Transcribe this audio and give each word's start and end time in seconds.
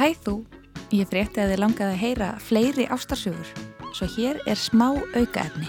Hæ 0.00 0.14
þú, 0.24 0.32
ég 0.96 1.10
frétti 1.10 1.42
að 1.42 1.50
þið 1.52 1.58
langaði 1.60 1.92
að 1.92 1.98
heyra 2.00 2.28
fleiri 2.40 2.84
ástarsögur, 2.88 3.48
svo 3.92 4.06
hér 4.14 4.38
er 4.48 4.56
smá 4.56 4.86
aukaefni. 4.96 5.68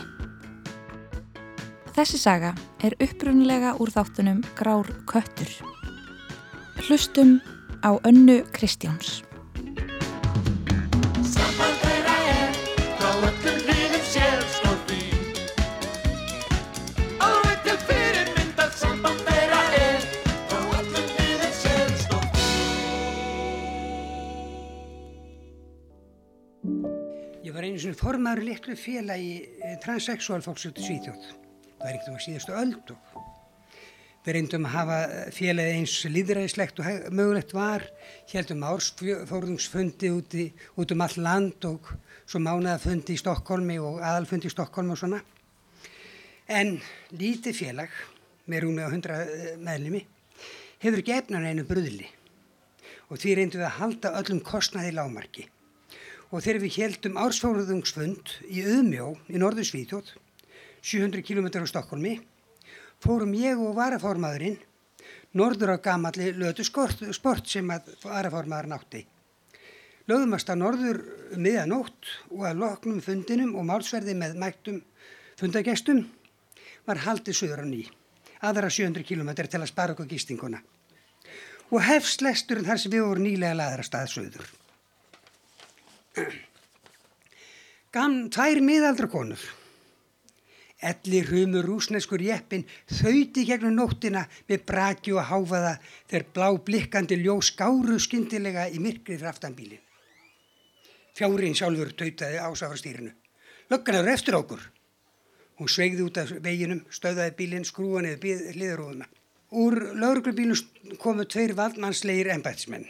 Þessi 1.97 2.19
saga 2.21 2.53
er 2.79 2.95
upprunlega 3.03 3.73
úr 3.83 3.91
þáttunum 3.91 4.39
Grár 4.55 4.87
Köttur. 5.11 5.51
Hlustum 6.87 7.41
á 7.83 7.99
önnu 8.07 8.37
Kristjáns. 8.55 9.19
Einu 27.71 27.79
svona 27.79 27.99
formaður 27.99 28.43
litlu 28.43 28.73
félagi 28.75 29.35
eh, 29.63 29.75
transsexuál 29.79 30.41
fólks 30.43 30.65
út 30.67 30.79
í 30.81 30.83
Svíþjóð. 30.83 31.27
Það 31.79 31.85
er 31.87 31.95
ekkert 31.95 32.09
um 32.09 32.17
að 32.17 32.23
síðastu 32.25 32.55
öld 32.59 32.91
og 32.91 33.11
við 34.25 34.35
reyndum 34.35 34.67
að 34.67 34.73
hafa 34.75 34.97
félagi 35.33 35.77
eins 35.77 35.93
líðræðislegt 36.11 36.81
og 36.81 36.89
mögulegt 37.15 37.53
var, 37.55 37.85
heldum 38.33 38.65
ársfórðungsfundi 38.67 40.11
út, 40.17 40.35
út 40.83 40.93
um 40.93 41.05
all 41.05 41.15
land 41.23 41.69
og 41.69 41.93
svo 42.25 42.41
mánaðafundi 42.43 43.15
í 43.15 43.21
Stokkólmi 43.21 43.79
og 43.79 44.03
aðalfundi 44.03 44.51
í 44.51 44.53
Stokkólmi 44.53 44.93
og 44.97 45.01
svona. 45.01 45.21
En 46.51 46.75
lítið 47.15 47.55
félag, 47.55 47.95
með 48.51 48.65
rúmi 48.65 48.83
á 48.83 48.91
hundra 48.91 49.23
eh, 49.23 49.55
meðlumi, 49.63 50.03
hefur 50.83 51.05
ekki 51.05 51.15
efnan 51.21 51.47
einu 51.47 51.63
bröðli 51.69 52.11
og 53.07 53.15
því 53.19 53.39
reyndum 53.39 53.63
við 53.63 53.69
að 53.69 53.79
halda 53.79 54.15
öllum 54.19 54.43
kostnaði 54.43 54.91
lámarki 54.99 55.47
og 56.31 56.39
þegar 56.39 56.61
við 56.63 56.77
heldum 56.79 57.17
ársfjóruðungsfund 57.19 58.35
í 58.47 58.63
Öðmjó 58.63 59.11
í 59.27 59.39
norðu 59.41 59.65
Svíþjóð, 59.67 60.13
700 60.81 61.23
km 61.27 61.49
á 61.59 61.67
Stokkólmi, 61.67 62.17
fórum 63.03 63.33
ég 63.35 63.59
og 63.59 63.75
varaformaðurinn 63.75 64.59
norður 65.37 65.75
á 65.75 65.83
gamalli 65.83 66.31
lötu 66.35 66.63
sport 66.63 67.47
sem 67.47 67.67
að 67.71 67.91
varaformaðurinn 68.03 68.77
átti. 68.77 69.03
Lögumast 70.09 70.49
að 70.49 70.61
norður 70.63 71.01
miðanótt 71.37 72.09
og 72.31 72.47
að 72.47 72.63
loknum 72.63 73.03
fundinum 73.03 73.53
og 73.59 73.67
málsverði 73.67 74.15
með 74.17 74.39
mættum 74.41 74.81
fundagestum 75.39 76.05
var 76.87 77.03
haldið 77.05 77.37
söður 77.37 77.63
á 77.63 77.67
ný, 77.67 77.83
aðra 78.41 78.71
700 78.71 79.05
km 79.05 79.35
til 79.35 79.61
að 79.61 79.69
spara 79.69 79.95
okkur 79.95 80.09
gistinguna. 80.09 80.63
Og 81.71 81.83
hefst 81.85 82.23
lesturinn 82.25 82.67
þar 82.67 82.81
sem 82.81 82.91
við 82.91 83.05
vorum 83.05 83.27
nýlega 83.27 83.55
laðra 83.55 83.85
stað 83.87 84.11
söður. 84.15 84.49
Gamm 87.91 88.29
tvær 88.31 88.59
miðaldra 88.63 89.07
konur. 89.11 89.41
Ellir 90.81 91.27
humur 91.29 91.67
rúsneskur 91.67 92.23
jeppin 92.25 92.63
þauði 92.89 93.45
gegnum 93.45 93.75
nóttina 93.77 94.23
með 94.49 94.63
braki 94.65 95.13
og 95.13 95.27
háfaða 95.29 95.75
þegar 96.09 96.25
blá 96.33 96.47
blikkandi 96.69 97.19
ljós 97.21 97.51
skáru 97.53 97.99
skindilega 98.01 98.65
í 98.73 98.81
myrkrið 98.81 99.25
raftanbílin. 99.27 99.83
Fjárin 101.13 101.55
sjálfur 101.55 101.91
tautaði 101.93 102.39
ásafarstýrinu. 102.41 103.11
Löggan 103.69 103.99
eru 103.99 104.11
eftir 104.11 104.39
okkur. 104.39 104.63
Hún 105.59 105.69
sveigði 105.69 106.07
út 106.07 106.17
af 106.17 106.31
veginum, 106.41 106.81
stöðaði 106.89 107.35
bílinn, 107.37 107.67
skrúan 107.67 108.07
eða 108.09 108.39
hliðarúðuna. 108.55 109.05
Úr 109.61 109.77
lauruglubílum 109.99 110.97
komu 110.97 111.27
tveir 111.29 111.53
valdmannslegir 111.59 112.31
ennbætsmenn. 112.33 112.87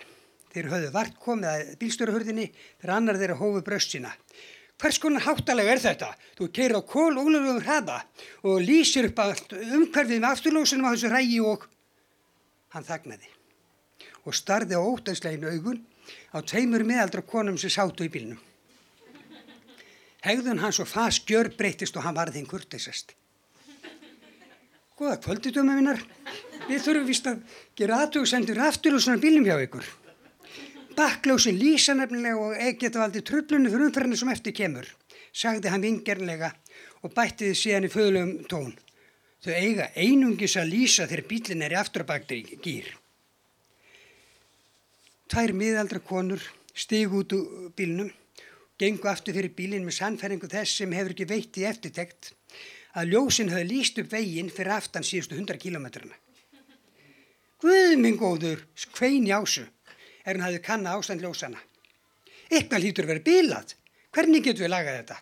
Þeir 0.52 0.72
höfðu 0.72 0.90
vart 0.94 1.20
komið 1.22 1.50
að 1.52 1.76
bílstjórahörðinni 1.82 2.48
þegar 2.54 2.96
annar 2.96 3.20
þeirra 3.22 3.40
hófu 3.40 3.62
bröstsina. 3.66 4.12
Hvers 4.82 4.98
konar 4.98 5.22
háttalega 5.22 5.76
er 5.76 5.82
þetta? 5.84 6.08
Þú 6.38 6.48
keir 6.56 6.74
á 6.74 6.82
kól 6.82 7.14
ólöfum 7.22 7.62
hraða 7.62 8.00
og 8.50 8.64
lýsir 8.66 9.12
upp 9.12 9.22
umhverfið 9.22 10.18
með 10.18 10.32
afturlósunum 10.32 10.90
á 10.90 10.94
þessu 10.96 11.12
rægi 11.14 11.38
og... 11.46 11.68
Hann 12.74 12.88
þagnaði 12.88 13.30
og 14.26 14.36
starði 14.38 14.78
á 14.78 14.82
ótansleginu 14.82 15.52
augun 15.54 15.80
á 16.34 16.42
tveimur 16.42 16.86
miðaldra 16.88 17.22
konum 17.26 17.58
sem 17.62 17.74
sátu 17.74 18.06
í 18.06 18.12
bílnum. 18.12 18.40
Hegðun 20.22 20.62
hans 20.62 20.82
og 20.82 20.90
fas 20.90 21.22
gjör 21.26 21.50
breytist 21.58 21.98
og 21.98 22.06
hann 22.06 22.18
varði 22.18 22.42
hinn 22.42 22.50
kurtisest. 22.50 23.16
Góða 24.98 25.18
kvölditöma 25.24 25.74
minnar, 25.78 26.02
við 26.68 26.84
þurfum 26.86 27.08
vist 27.10 27.30
að 27.30 27.42
gera 27.78 28.04
aðtugsendur 28.04 28.62
afturlósunar 28.68 29.22
bílnum 29.22 29.48
hjá 29.50 29.58
ykkur. 29.66 29.88
Bakkljósin 30.96 31.60
lýsa 31.60 31.94
nefnilega 31.96 32.38
og 32.38 32.80
geta 32.80 33.00
valdið 33.00 33.24
tröflunni 33.28 33.72
fyrir 33.72 33.88
umferðinu 33.88 34.18
sem 34.20 34.32
eftir 34.34 34.56
kemur, 34.56 34.88
sagði 35.32 35.72
hann 35.72 35.86
vingerlega 35.86 36.52
og 37.02 37.14
bættiði 37.16 37.58
síðan 37.58 37.88
í 37.88 37.92
föðlegum 37.94 38.34
tón. 38.52 38.74
Þau 39.42 39.54
eiga 39.56 39.88
einungis 39.96 40.58
að 40.60 40.74
lýsa 40.74 41.08
þegar 41.10 41.28
bílinn 41.30 41.64
er 41.66 41.76
í 41.76 41.80
afturbakti 41.80 42.42
gýr. 42.62 42.90
Tvær 45.32 45.54
miðaldra 45.56 46.02
konur 46.04 46.44
stig 46.76 47.14
út 47.16 47.34
úr 47.38 47.72
bílnum, 47.78 48.12
gengu 48.78 49.08
aftur 49.08 49.38
fyrir 49.38 49.56
bílinn 49.56 49.88
með 49.88 49.98
sannfæringu 50.02 50.50
þess 50.52 50.82
sem 50.82 50.94
hefur 50.98 51.16
ekki 51.16 51.30
veitt 51.30 51.62
í 51.62 51.66
eftirtekt 51.70 52.34
að 53.00 53.14
ljósinn 53.14 53.52
höfði 53.54 53.70
lýst 53.70 54.02
upp 54.02 54.12
veginn 54.12 54.52
fyrir 54.52 54.76
aftan 54.76 55.08
síðustu 55.08 55.38
100 55.40 55.62
kilometrana. 55.62 56.18
Guðmingóður, 57.62 58.66
skvein 58.76 59.28
í 59.30 59.32
ásu 59.32 59.64
er 60.26 60.36
hann 60.36 60.46
hafið 60.46 60.64
kanna 60.66 60.96
ástand 60.98 61.24
ljósana. 61.24 61.60
Eitthvað 62.52 62.84
lítur 62.86 63.08
verið 63.10 63.28
bílað. 63.28 63.76
Hvernig 64.12 64.44
getur 64.44 64.66
við 64.66 64.74
lagað 64.74 64.98
þetta? 65.00 65.18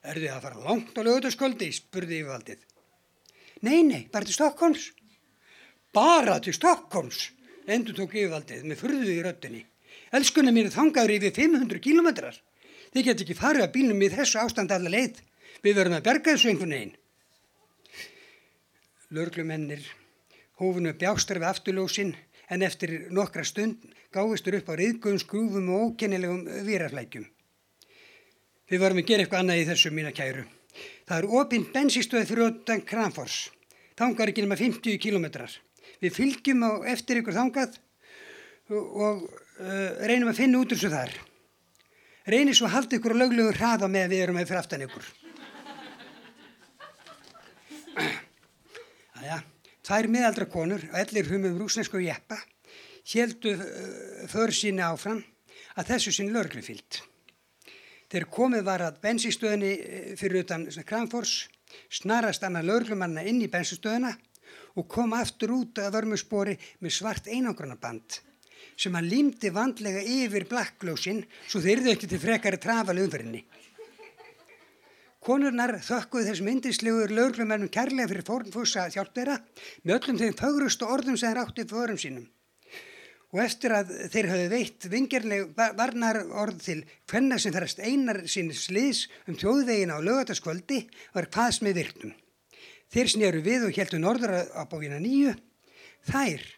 Er 0.00 0.20
þið 0.20 0.34
að 0.34 0.44
fara 0.44 0.64
langt 0.66 0.96
á 0.96 1.00
lögutaskoldi? 1.04 1.70
spurði 1.72 2.20
yfirvaldið. 2.20 2.62
Nei, 3.66 3.82
nei, 3.84 4.02
bara 4.12 4.28
til 4.28 4.36
Stokkóms. 4.36 4.90
Bara 5.92 6.38
til 6.40 6.54
Stokkóms, 6.56 7.26
endur 7.66 7.96
tók 7.96 8.14
yfirvaldið 8.16 8.64
með 8.68 8.80
furðuði 8.80 9.16
í 9.18 9.24
röttinni. 9.24 9.64
Elskunna 10.16 10.52
mér 10.54 10.70
er 10.70 10.74
þangaður 10.74 11.16
yfir 11.18 11.36
500 11.36 11.82
kílometrar. 11.84 12.38
Þið 12.90 13.06
get 13.06 13.24
ekki 13.24 13.38
farið 13.38 13.66
að 13.66 13.74
bílnum 13.76 14.02
í 14.02 14.10
þessu 14.12 14.40
ástand 14.42 14.72
allar 14.74 14.94
leið. 14.96 15.20
Við 15.64 15.76
verðum 15.76 15.98
að 16.00 16.06
berga 16.08 16.34
þessu 16.34 16.50
einhvern 16.50 16.76
veginn. 16.76 16.96
Lörglumennir 19.14 19.86
hófunu 20.60 20.92
bjástar 21.00 21.40
við 21.40 21.50
afturljósinn 21.50 22.14
en 22.50 22.64
eftir 22.66 23.08
nokkra 23.14 23.44
stund 23.46 23.84
gáðistur 24.14 24.58
upp 24.58 24.70
á 24.70 24.74
riðgöðum 24.78 25.22
skrúfum 25.22 25.68
og 25.72 25.90
ókennilegum 25.90 26.42
výraflækjum. 26.66 27.26
Við 28.70 28.82
varum 28.82 29.00
að 29.02 29.08
gera 29.08 29.24
eitthvað 29.24 29.42
annað 29.42 29.60
í 29.62 29.68
þessu 29.70 29.92
mína 29.94 30.12
kæru. 30.14 30.44
Það 31.08 31.16
er 31.16 31.32
opinn 31.40 31.66
bensístöð 31.74 32.28
fyrir 32.28 32.46
öttan 32.46 32.84
Kramfors. 32.86 33.38
Þangar 33.98 34.30
ekki 34.30 34.44
nema 34.44 34.58
50 34.58 35.00
kilometrar. 35.02 35.50
Við 36.00 36.14
fylgjum 36.16 36.62
á 36.66 36.70
eftir 36.92 37.20
ykkur 37.20 37.36
þangað 37.36 37.80
og 38.70 39.24
uh, 39.26 39.90
reynum 40.06 40.30
að 40.30 40.38
finna 40.44 40.62
út 40.62 40.72
úr 40.74 40.80
svo 40.80 40.92
þar. 40.92 41.12
Reynir 42.30 42.54
svo 42.54 42.68
að 42.68 42.76
halda 42.76 42.98
ykkur 42.98 43.16
á 43.18 43.20
löglegu 43.24 43.56
hraða 43.56 43.90
með 43.90 44.06
að 44.06 44.14
við 44.14 44.24
erum 44.24 44.38
með 44.38 44.50
fyrir 44.50 44.62
aftan 44.62 44.86
ykkur. 44.86 45.14
Tvær 49.86 50.08
miðaldra 50.12 50.46
konur 50.50 50.82
ellir 50.92 51.28
humum 51.30 51.56
rúsnesku 51.60 52.02
jeppa 52.04 52.36
heldu 53.10 53.54
uh, 53.56 54.26
för 54.28 54.52
síni 54.52 54.84
áfram 54.84 55.22
að 55.78 55.94
þessu 55.94 56.12
sín 56.14 56.32
lörglu 56.34 56.62
fyllt. 56.62 57.00
Þegar 58.10 58.26
komið 58.34 58.64
var 58.66 58.84
að 58.84 59.00
bensinstöðinni 59.02 59.72
uh, 59.76 60.10
fyrir 60.20 60.44
utan 60.44 60.66
Kramfors, 60.86 61.48
snarast 61.88 62.44
annað 62.44 62.68
lörglumanna 62.70 63.24
inn 63.24 63.40
í 63.40 63.50
bensinstöðina 63.50 64.12
og 64.76 64.88
kom 64.90 65.14
aftur 65.16 65.54
út 65.56 65.80
af 65.80 65.94
vörmuspori 65.94 66.56
með 66.80 66.96
svart 66.98 67.30
einangrunaband 67.30 68.20
sem 68.80 68.94
hann 68.96 69.08
límdi 69.08 69.50
vandlega 69.52 70.00
yfir 70.00 70.46
blakklósin 70.48 71.22
svo 71.46 71.60
þeir 71.60 71.82
eru 71.82 71.92
ekki 71.92 72.08
til 72.08 72.20
frekari 72.22 72.60
trafal 72.60 73.00
umferinni. 73.02 73.42
Konurnar 75.20 75.74
þökkuð 75.84 76.30
þessum 76.30 76.46
indislegur 76.48 77.10
lögurlumennum 77.12 77.68
kærlega 77.72 78.08
fyrir 78.08 78.24
fórnfúsa 78.24 78.86
þjálp 78.88 79.10
þeirra 79.18 79.34
með 79.84 79.96
öllum 79.98 80.20
þeim 80.22 80.38
fagrustu 80.38 80.88
orðum 80.88 81.18
sem 81.20 81.28
þeir 81.28 81.40
átti 81.42 81.66
fyrir 81.68 81.82
örum 81.84 82.00
sínum. 82.00 82.24
Og 83.30 83.42
eftir 83.44 83.74
að 83.76 83.92
þeir 84.10 84.30
hafði 84.32 84.48
veitt 84.50 84.88
vingerleg 84.90 85.52
varnar 85.76 86.22
orð 86.40 86.64
til 86.64 86.78
hvenna 87.12 87.36
sem 87.38 87.52
þarast 87.54 87.84
einar 87.84 88.22
sín 88.24 88.48
sliðs 88.56 89.04
um 89.28 89.36
tjóðvegina 89.36 90.00
á 90.00 90.06
lögataskvöldi 90.08 90.80
var 91.12 91.28
hvaðs 91.28 91.60
með 91.62 91.82
virknum. 91.82 92.16
Þeir 92.90 93.12
snýru 93.12 93.44
við 93.44 93.68
og 93.68 93.76
heldu 93.76 94.00
norður 94.00 94.38
á 94.56 94.64
bóina 94.72 94.98
nýju. 95.04 95.36
Þær 96.08 96.48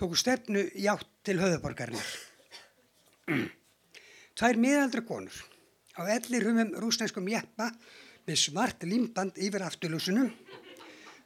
tóku 0.00 0.16
stefnu 0.18 0.70
játt 0.72 1.06
til 1.22 1.36
höðuborgarinnar. 1.38 2.14
Tvær 4.34 4.56
miðaldra 4.58 5.04
konur 5.06 5.44
á 5.94 6.02
ellir 6.10 6.46
humum 6.48 6.72
rúsneskum 6.82 7.26
jeppa 7.30 7.70
með 8.26 8.40
svart 8.40 8.86
limband 8.88 9.36
yfir 9.38 9.62
afturlúsunum, 9.66 10.30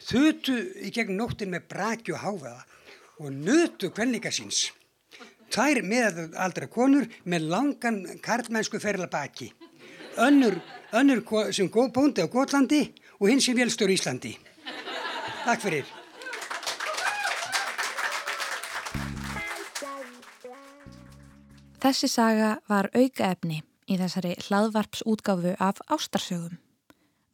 þutu 0.03 0.57
í 0.85 0.91
gegn 0.95 1.17
nóttin 1.19 1.53
með 1.55 1.69
braki 1.73 2.15
og 2.15 2.23
háfaða 2.25 2.65
og 3.19 3.31
nötu 3.35 3.91
kvenleika 3.95 4.33
síns. 4.35 4.69
Tvær 5.49 5.81
með 5.83 6.37
aldra 6.37 6.69
konur 6.69 7.07
með 7.25 7.47
langan 7.49 8.03
karlmennsku 8.23 8.81
ferla 8.83 9.09
baki. 9.09 9.49
Önnur, 10.19 10.59
önnur 10.93 11.23
sem 11.55 11.71
bóndi 11.71 12.21
á 12.21 12.29
Gótlandi 12.29 12.83
og 13.19 13.31
hinn 13.31 13.41
sem 13.41 13.57
velstur 13.57 13.89
Íslandi. 13.89 14.35
Takk 15.47 15.65
fyrir. 15.65 15.87
Þessi 21.79 22.11
saga 22.11 22.59
var 22.69 22.91
aukaefni 22.93 23.63
í 23.89 23.99
þessari 24.01 24.37
hlaðvarpsútgáfu 24.47 25.57
af 25.59 25.81
ástarsögum. 25.89 26.59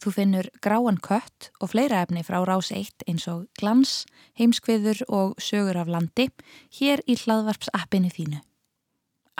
Þú 0.03 0.13
finnur 0.13 0.49
gráan 0.65 0.99
kött 1.01 1.51
og 1.65 1.73
fleira 1.73 2.03
efni 2.05 2.25
frá 2.27 2.41
rás 2.45 2.71
1 2.75 3.07
eins 3.09 3.29
og 3.31 3.47
glans, 3.59 4.05
heimskviður 4.39 5.05
og 5.09 5.39
sögur 5.41 5.81
af 5.81 5.89
landi 5.89 6.29
hér 6.79 7.05
í 7.09 7.17
hlaðvarpsappinu 7.23 8.13
þínu. 8.13 8.43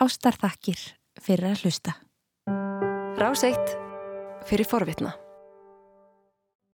Ástarþakkir 0.01 0.81
fyrir 1.21 1.53
að 1.53 1.67
hlusta. 1.67 1.99
Rás 3.21 3.45
1 3.47 3.77
fyrir 4.49 4.67
forvitna. 4.69 5.24